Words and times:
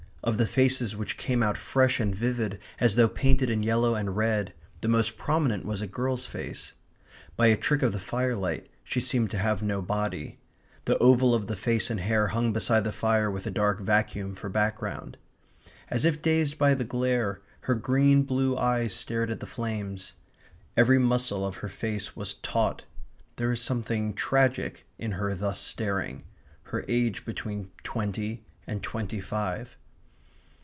Of 0.23 0.37
the 0.37 0.45
faces 0.45 0.95
which 0.95 1.17
came 1.17 1.41
out 1.41 1.57
fresh 1.57 1.99
and 1.99 2.15
vivid 2.15 2.59
as 2.79 2.93
though 2.93 3.07
painted 3.07 3.49
in 3.49 3.63
yellow 3.63 3.95
and 3.95 4.15
red, 4.15 4.53
the 4.81 4.87
most 4.87 5.17
prominent 5.17 5.65
was 5.65 5.81
a 5.81 5.87
girl's 5.87 6.27
face. 6.27 6.73
By 7.35 7.47
a 7.47 7.57
trick 7.57 7.81
of 7.81 7.91
the 7.91 7.99
firelight 7.99 8.69
she 8.83 8.99
seemed 8.99 9.31
to 9.31 9.39
have 9.39 9.63
no 9.63 9.81
body. 9.81 10.37
The 10.85 10.99
oval 10.99 11.33
of 11.33 11.47
the 11.47 11.55
face 11.55 11.89
and 11.89 11.99
hair 11.99 12.27
hung 12.27 12.53
beside 12.53 12.83
the 12.83 12.91
fire 12.91 13.31
with 13.31 13.47
a 13.47 13.51
dark 13.51 13.79
vacuum 13.81 14.35
for 14.35 14.47
background. 14.47 15.17
As 15.89 16.05
if 16.05 16.21
dazed 16.21 16.55
by 16.59 16.75
the 16.75 16.83
glare, 16.83 17.41
her 17.61 17.73
green 17.73 18.21
blue 18.21 18.55
eyes 18.55 18.93
stared 18.93 19.31
at 19.31 19.39
the 19.39 19.47
flames. 19.47 20.13
Every 20.77 20.99
muscle 20.99 21.43
of 21.43 21.55
her 21.57 21.67
face 21.67 22.15
was 22.15 22.35
taut. 22.35 22.83
There 23.37 23.49
was 23.49 23.61
something 23.63 24.13
tragic 24.13 24.85
in 24.99 25.13
her 25.13 25.33
thus 25.33 25.59
staring 25.59 26.25
her 26.65 26.85
age 26.87 27.25
between 27.25 27.71
twenty 27.83 28.43
and 28.67 28.83
twenty 28.83 29.19
five. 29.19 29.77